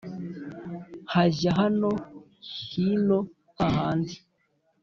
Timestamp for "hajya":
1.13-1.49